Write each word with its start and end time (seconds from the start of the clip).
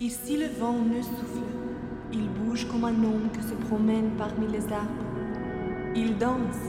Ici 0.00 0.36
le 0.36 0.48
vent 0.60 0.74
ne 0.74 1.00
souffle, 1.00 1.48
il 2.12 2.28
bouge 2.28 2.66
comme 2.70 2.84
un 2.84 2.90
homme 2.90 3.30
que 3.32 3.40
se 3.40 3.54
promène 3.54 4.10
parmi 4.18 4.46
les 4.48 4.64
arbres. 4.70 4.90
Il 5.96 6.18
danse, 6.18 6.60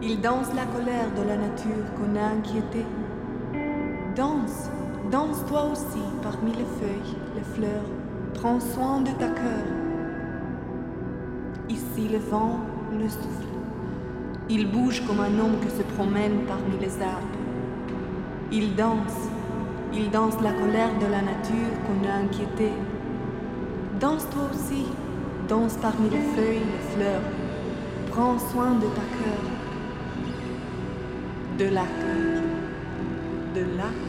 il 0.00 0.20
danse 0.20 0.54
la 0.54 0.64
colère 0.66 1.12
de 1.16 1.22
la 1.28 1.36
nature 1.36 1.92
qu'on 1.96 2.14
a 2.14 2.26
inquiétée. 2.36 2.86
Danse, 4.14 4.70
danse 5.10 5.44
toi 5.48 5.64
aussi 5.72 6.04
parmi 6.22 6.52
les 6.52 6.66
feuilles, 6.78 7.16
les 7.34 7.42
fleurs, 7.42 7.90
prends 8.34 8.60
soin 8.60 9.00
de 9.00 9.10
ta 9.10 9.26
cœur. 9.26 9.66
Ici 11.68 12.08
le 12.12 12.18
vent 12.18 12.60
ne 12.92 13.08
souffle, 13.08 13.48
il 14.48 14.70
bouge 14.70 15.02
comme 15.04 15.18
un 15.18 15.36
homme 15.40 15.58
que 15.64 15.70
se 15.70 15.82
promène 15.94 16.44
parmi 16.46 16.78
les 16.80 17.02
arbres. 17.02 17.37
Il 18.50 18.74
danse, 18.74 19.28
il 19.92 20.10
danse 20.10 20.40
la 20.42 20.52
colère 20.52 20.98
de 20.98 21.04
la 21.04 21.20
nature 21.20 21.74
qu'on 21.84 22.08
a 22.08 22.14
inquiétée. 22.24 22.72
Danse 24.00 24.26
toi 24.30 24.44
aussi, 24.50 24.86
danse 25.46 25.76
parmi 25.82 26.08
les 26.08 26.22
feuilles, 26.34 26.60
les 26.60 26.96
fleurs. 26.96 27.20
Prends 28.10 28.38
soin 28.38 28.70
de 28.76 28.86
ta 28.86 29.02
cœur, 29.18 29.44
de 31.58 31.64
la 31.74 31.82
cœur, 31.82 32.42
de 33.54 33.60
la, 33.76 34.07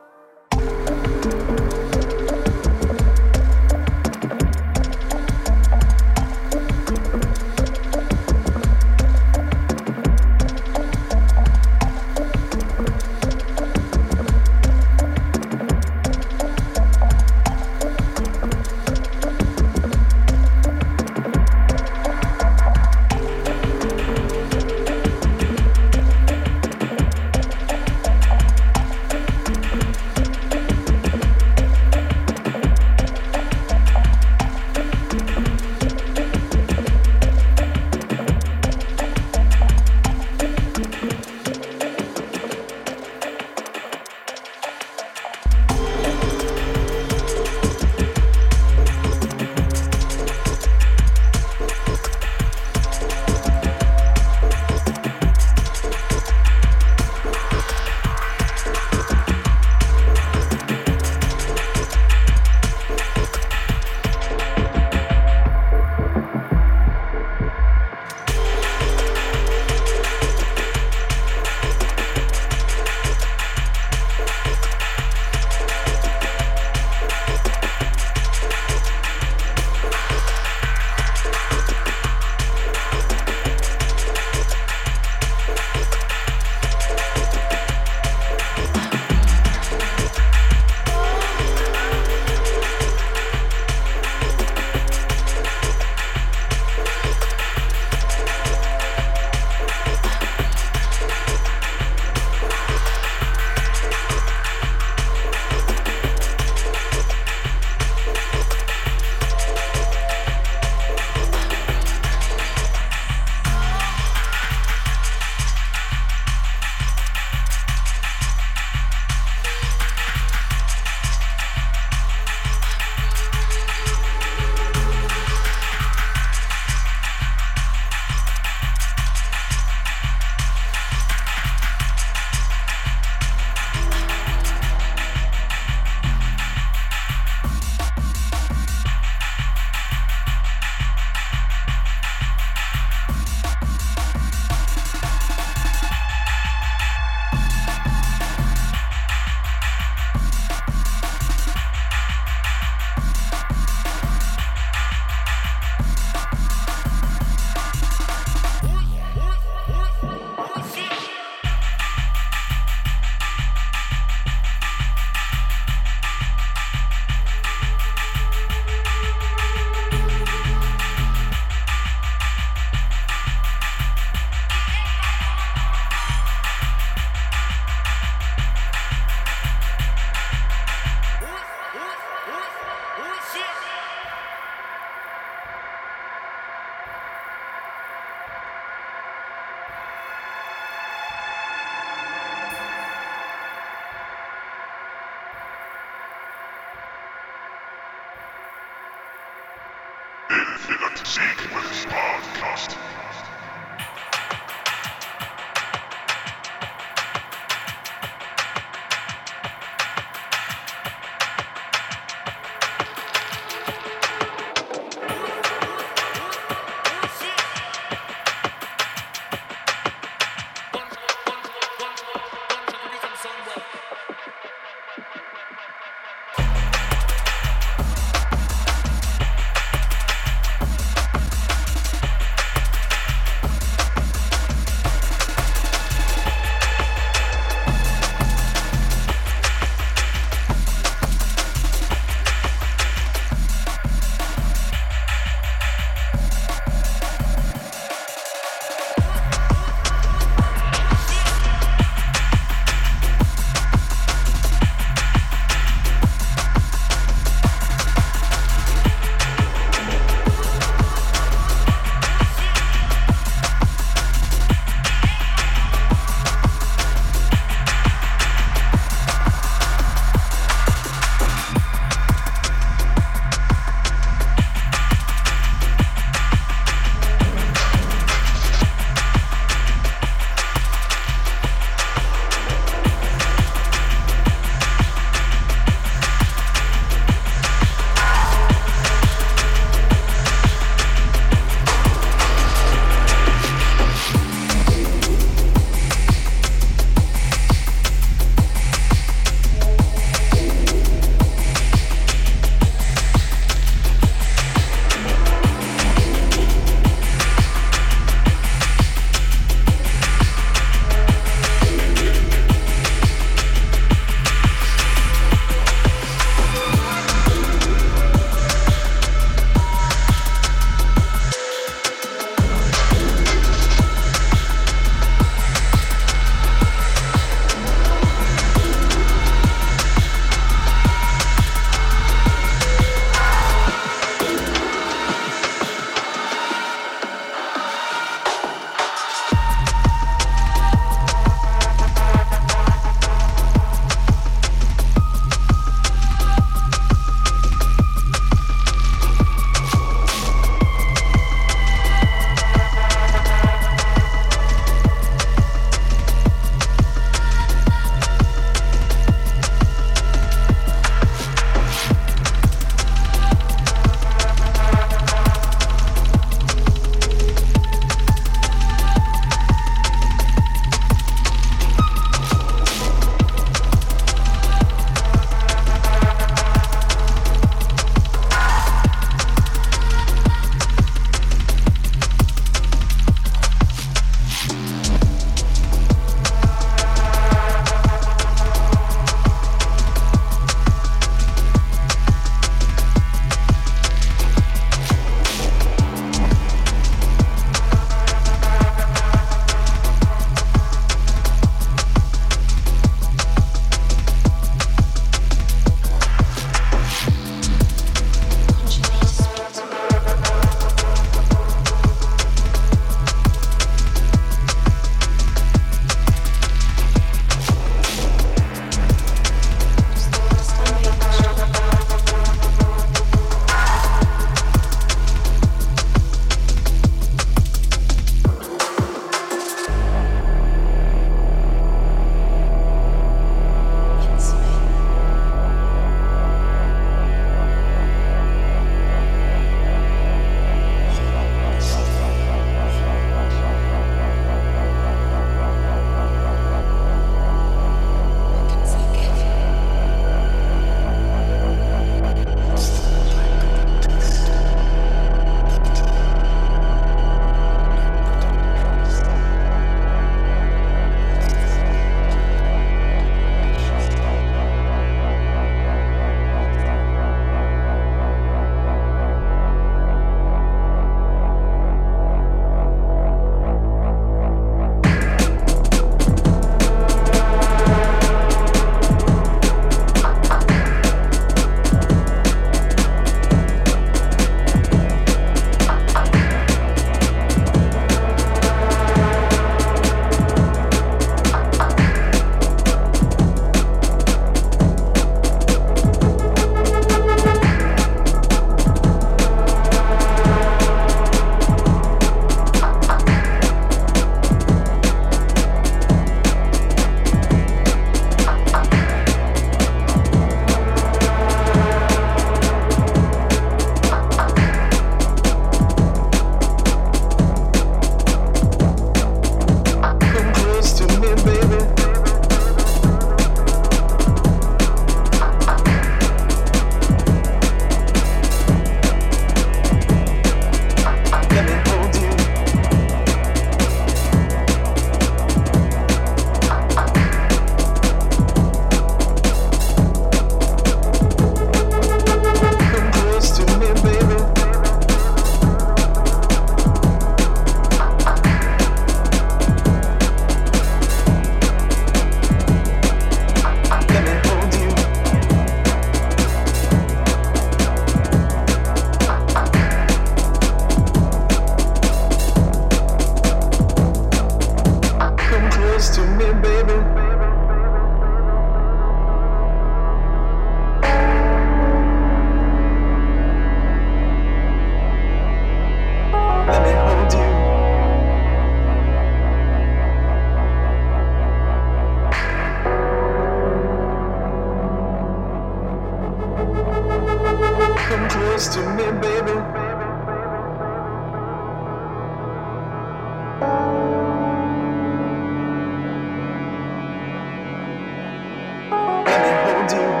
do. 599.71 600.00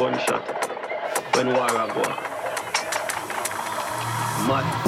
gunshot 0.00 0.42
when 1.36 1.48
war 1.52 1.66
a 1.66 1.86
go. 1.92 2.02
Mad 4.48 4.79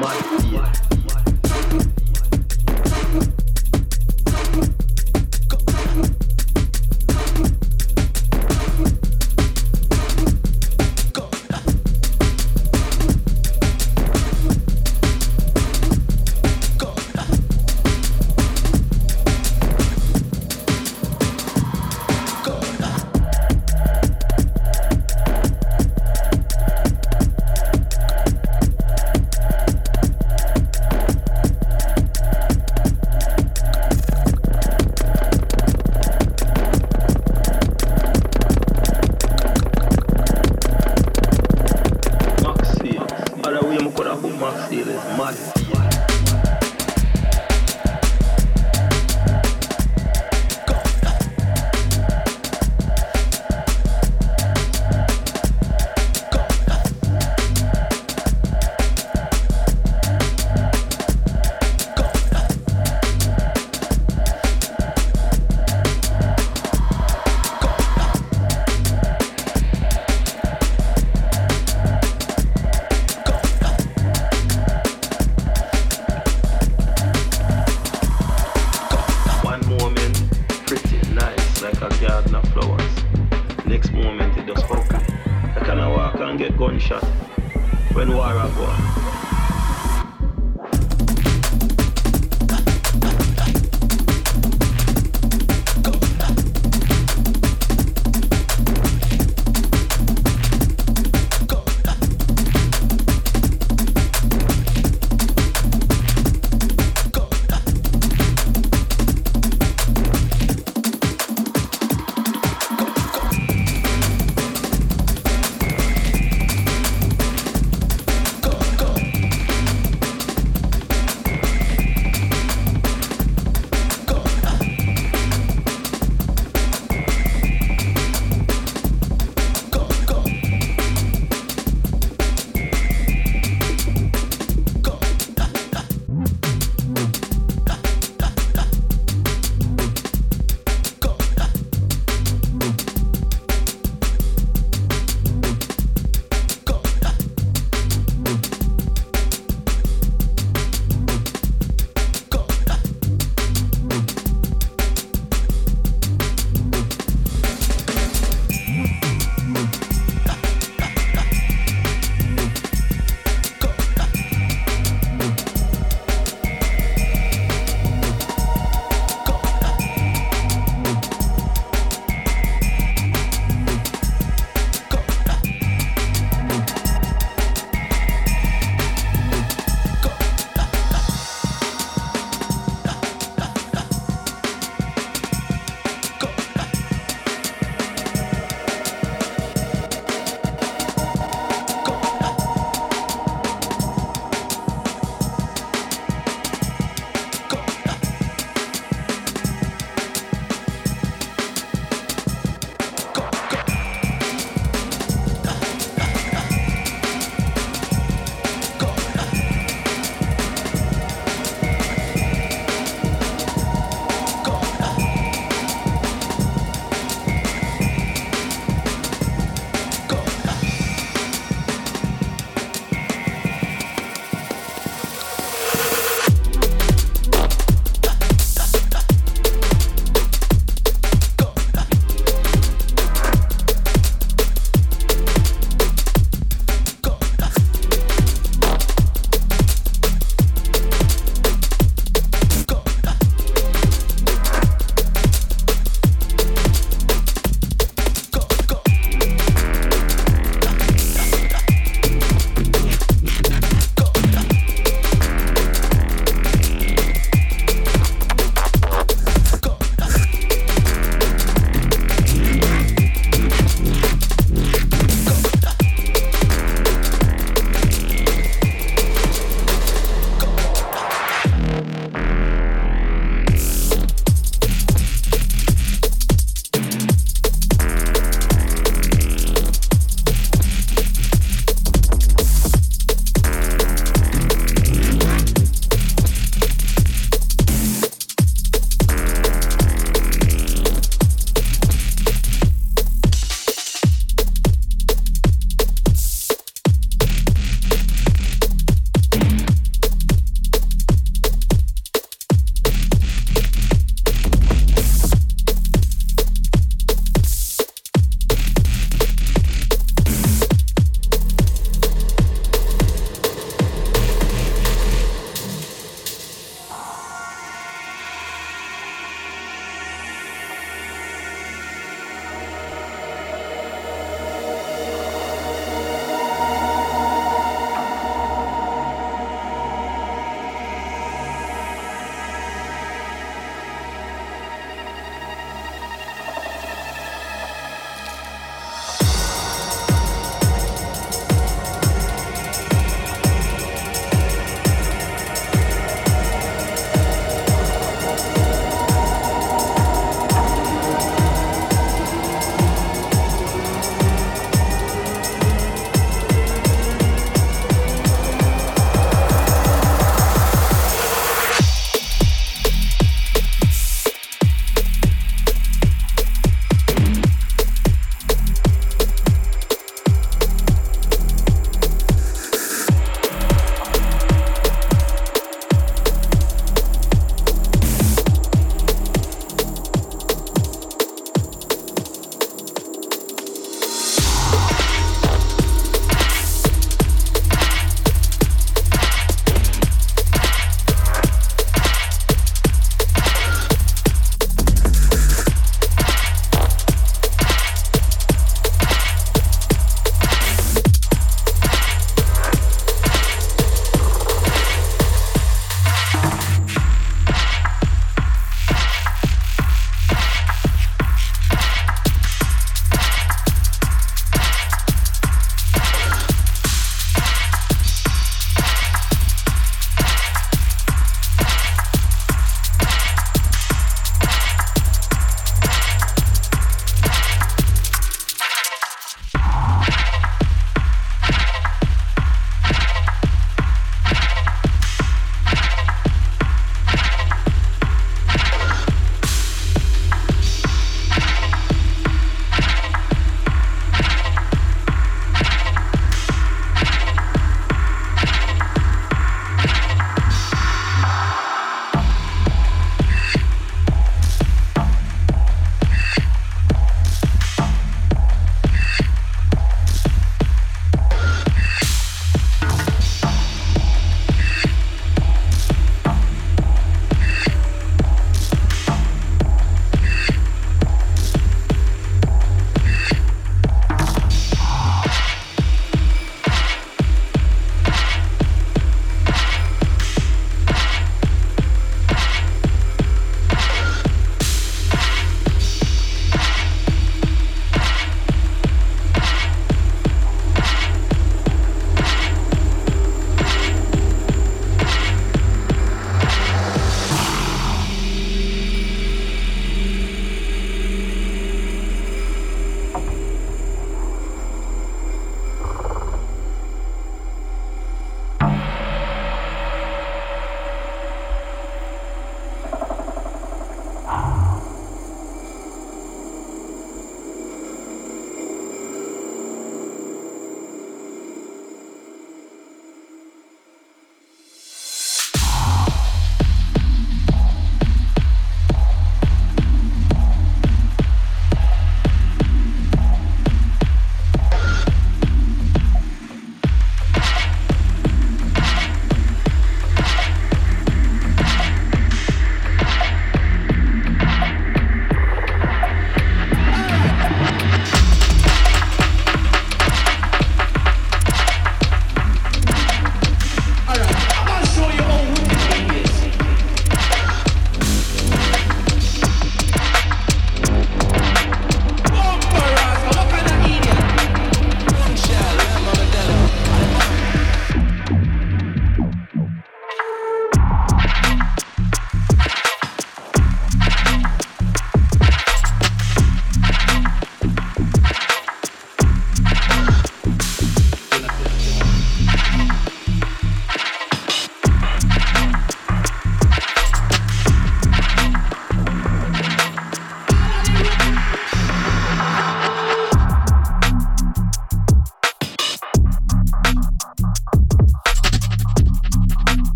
My 0.00 0.14
be. 0.42 1.07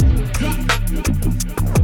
Yeah. 0.00 1.77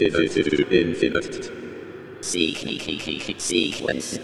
Infinite, 0.00 1.50
sequence. 3.38 4.18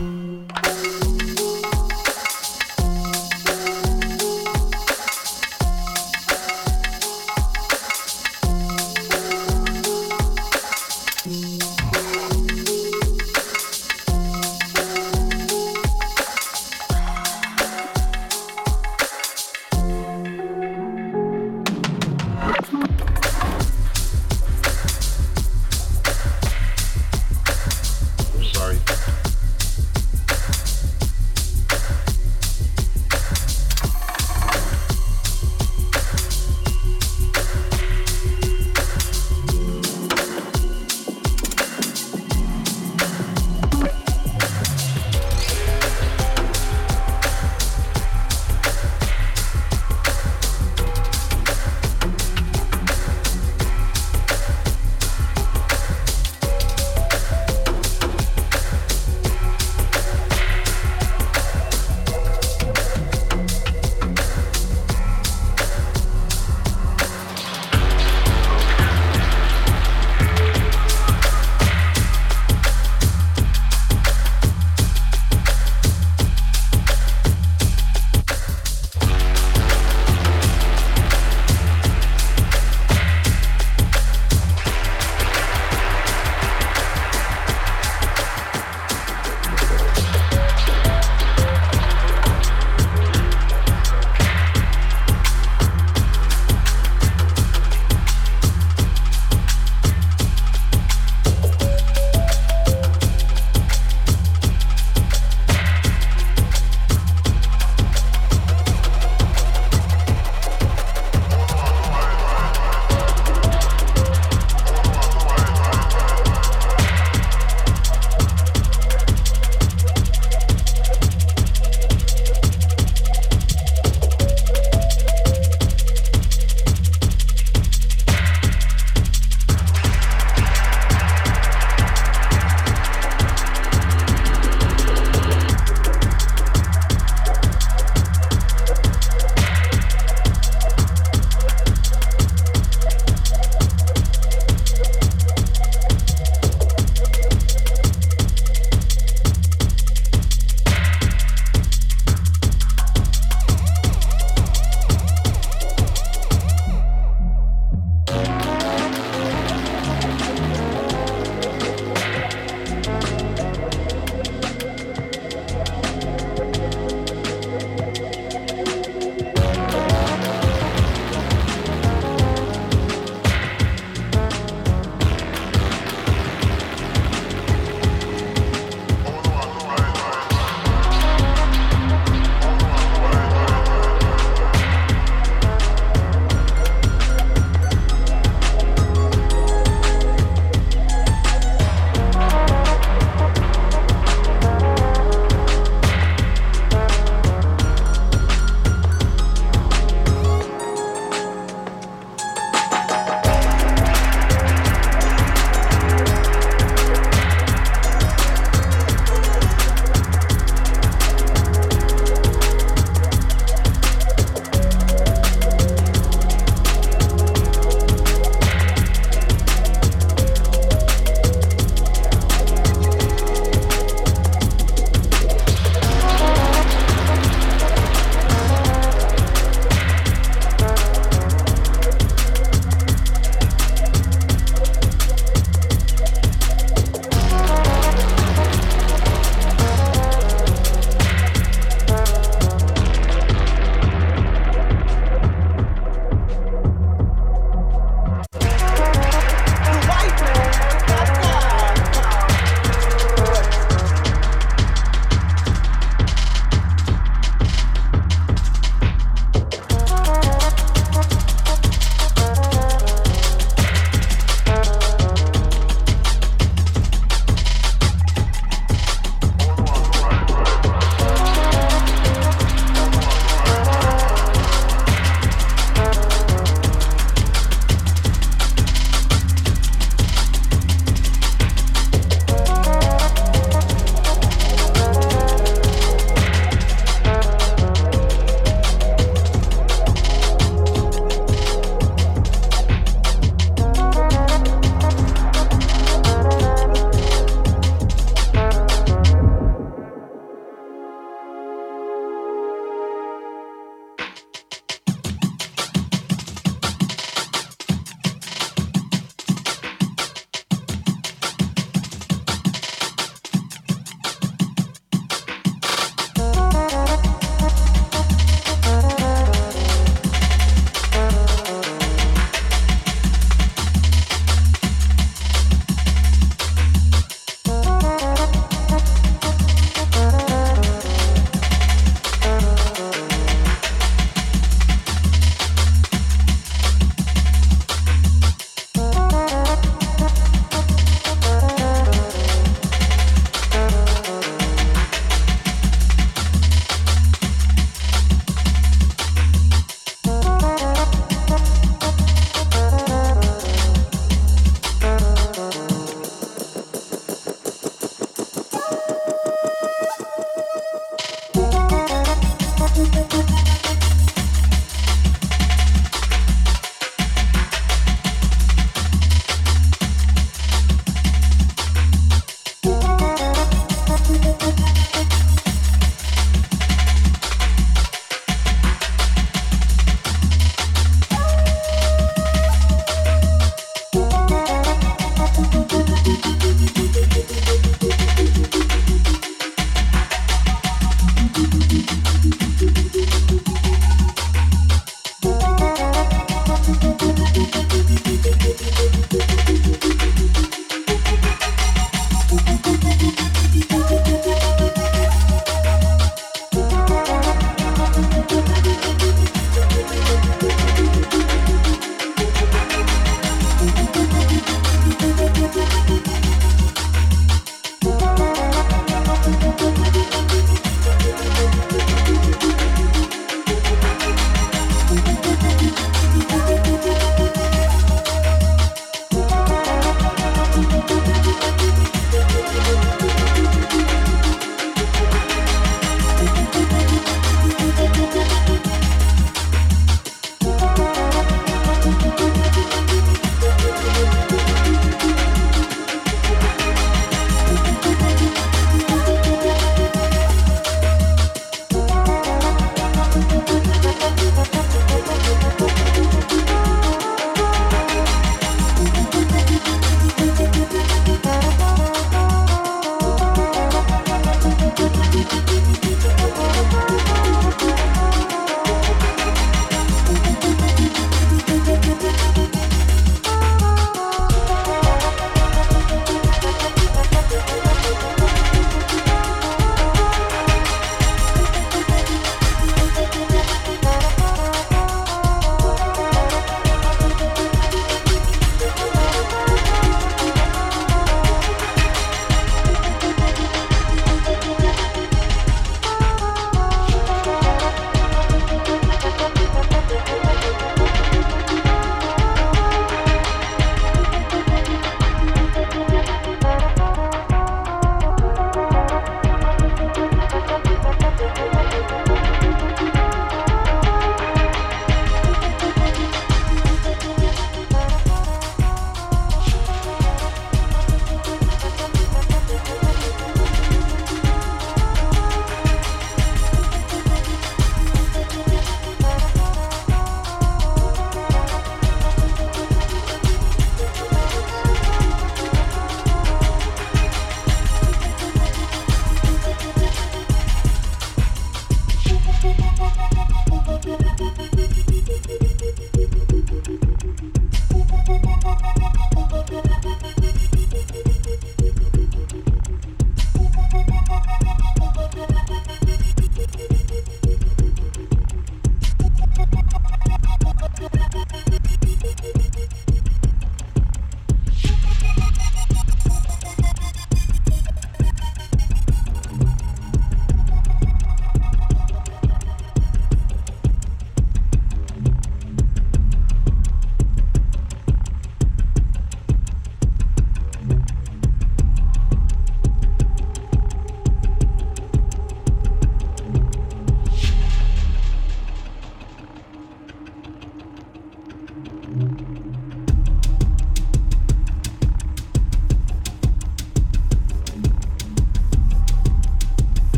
Bye. 0.00 0.29